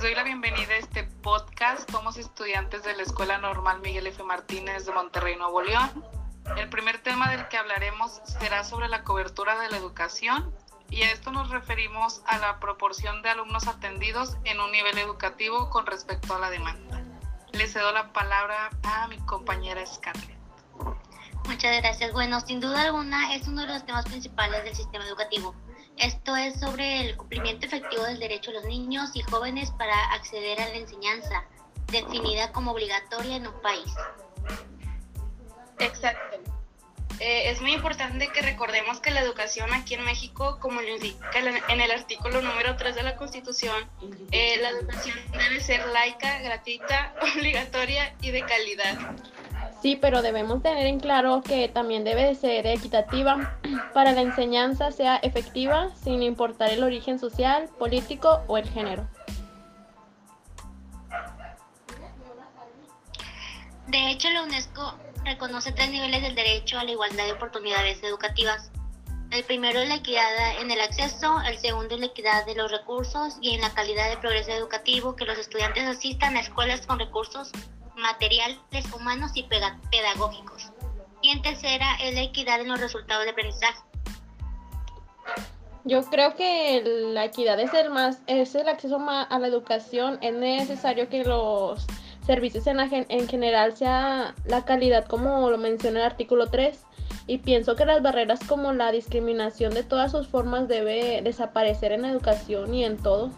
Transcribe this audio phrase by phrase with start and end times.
[0.00, 1.90] Les doy la bienvenida a este podcast.
[1.90, 4.22] Somos estudiantes de la Escuela Normal Miguel F.
[4.22, 6.02] Martínez de Monterrey, Nuevo León.
[6.56, 10.54] El primer tema del que hablaremos será sobre la cobertura de la educación
[10.88, 15.68] y a esto nos referimos a la proporción de alumnos atendidos en un nivel educativo
[15.68, 17.04] con respecto a la demanda.
[17.52, 20.38] Le cedo la palabra a mi compañera Scarlett.
[21.44, 22.10] Muchas gracias.
[22.14, 25.54] Bueno, sin duda alguna es uno de los temas principales del sistema educativo.
[26.00, 30.58] Esto es sobre el cumplimiento efectivo del derecho de los niños y jóvenes para acceder
[30.58, 31.44] a la enseñanza,
[31.92, 33.92] definida como obligatoria en un país.
[35.78, 36.38] Exacto.
[37.18, 41.38] Eh, es muy importante que recordemos que la educación aquí en México, como lo indica
[41.68, 43.84] en el artículo número 3 de la Constitución,
[44.30, 48.98] eh, la educación debe ser laica, gratuita, obligatoria y de calidad.
[49.82, 53.58] Sí, pero debemos tener en claro que también debe de ser equitativa
[53.94, 59.08] para la enseñanza sea efectiva sin importar el origen social, político o el género.
[63.86, 68.70] De hecho, la UNESCO reconoce tres niveles del derecho a la igualdad de oportunidades educativas.
[69.30, 72.70] El primero es la equidad en el acceso, el segundo es la equidad de los
[72.70, 76.98] recursos y en la calidad de progreso educativo, que los estudiantes asistan a escuelas con
[76.98, 77.52] recursos
[78.00, 78.58] materiales,
[78.94, 80.70] humanos y pedagógicos.
[81.22, 83.78] Y en tercera es la equidad en los resultados de aprendizaje.
[85.84, 90.18] Yo creo que la equidad es el más, es el acceso a la educación.
[90.20, 91.86] Es necesario que los
[92.26, 96.78] servicios en, en general sea la calidad como lo menciona el artículo 3
[97.26, 102.02] y pienso que las barreras como la discriminación de todas sus formas debe desaparecer en
[102.02, 103.30] la educación y en todo.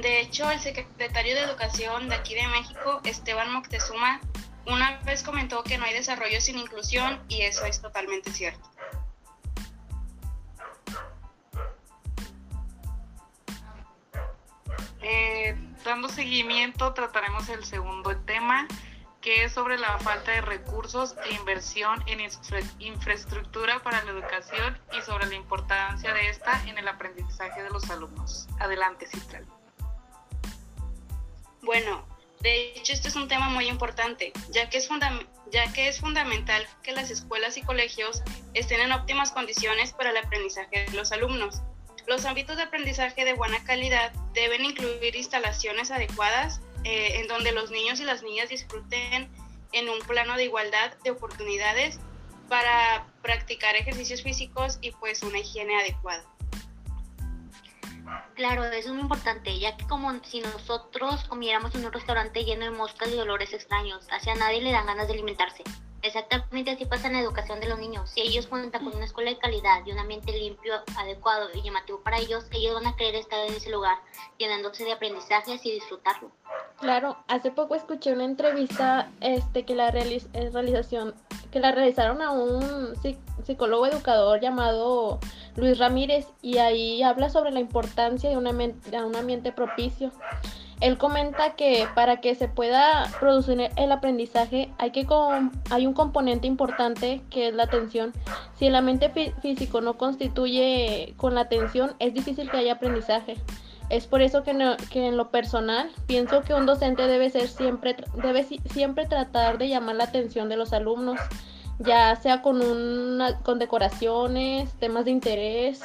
[0.00, 4.18] De hecho, el secretario de Educación de aquí de México, Esteban Moctezuma,
[4.66, 8.66] una vez comentó que no hay desarrollo sin inclusión y eso es totalmente cierto.
[15.02, 15.54] Eh,
[15.84, 18.68] dando seguimiento, trataremos el segundo tema,
[19.20, 22.20] que es sobre la falta de recursos e inversión en
[22.78, 27.90] infraestructura para la educación y sobre la importancia de esta en el aprendizaje de los
[27.90, 28.48] alumnos.
[28.58, 29.46] Adelante, Citral.
[31.62, 32.06] Bueno,
[32.40, 34.88] de hecho este es un tema muy importante, ya que, es
[35.50, 38.22] ya que es fundamental que las escuelas y colegios
[38.54, 41.60] estén en óptimas condiciones para el aprendizaje de los alumnos.
[42.06, 47.70] Los ámbitos de aprendizaje de buena calidad deben incluir instalaciones adecuadas eh, en donde los
[47.70, 49.30] niños y las niñas disfruten
[49.72, 52.00] en un plano de igualdad de oportunidades
[52.48, 56.24] para practicar ejercicios físicos y pues una higiene adecuada.
[58.34, 62.64] Claro, eso es muy importante, ya que como si nosotros comiéramos en un restaurante lleno
[62.64, 65.62] de moscas y olores extraños, hacia nadie le dan ganas de alimentarse.
[66.02, 68.08] Exactamente así pasa en la educación de los niños.
[68.08, 72.00] Si ellos cuentan con una escuela de calidad y un ambiente limpio, adecuado y llamativo
[72.00, 73.98] para ellos, ellos van a querer estar en ese lugar,
[74.38, 76.30] llenándose de aprendizajes y disfrutarlo.
[76.78, 81.14] Claro, hace poco escuché una entrevista este, que, la realización,
[81.50, 82.94] que la realizaron a un
[83.44, 85.18] psicólogo educador llamado
[85.56, 88.46] Luis Ramírez y ahí habla sobre la importancia de un
[89.16, 90.12] ambiente propicio
[90.80, 95.06] él comenta que para que se pueda producir el aprendizaje hay, que
[95.70, 98.12] hay un componente importante que es la atención.
[98.58, 99.10] Si el ambiente
[99.42, 103.36] físico no constituye con la atención, es difícil que haya aprendizaje.
[103.90, 108.44] Es por eso que, en lo personal pienso que un docente debe ser siempre debe
[108.44, 111.18] siempre tratar de llamar la atención de los alumnos,
[111.80, 115.82] ya sea con una con decoraciones, temas de interés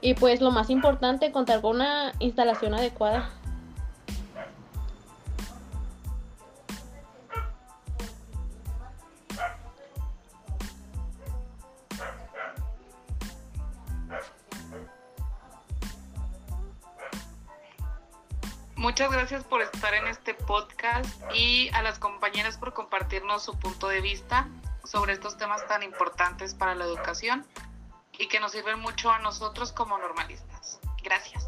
[0.00, 3.30] y pues lo más importante contar con una instalación adecuada.
[18.84, 23.88] Muchas gracias por estar en este podcast y a las compañeras por compartirnos su punto
[23.88, 24.46] de vista
[24.84, 27.46] sobre estos temas tan importantes para la educación
[28.12, 30.80] y que nos sirven mucho a nosotros como normalistas.
[31.02, 31.43] Gracias.